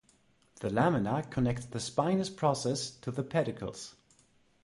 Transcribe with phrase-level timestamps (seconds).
[0.61, 3.95] The lamina connects the spinous process to the pedicles.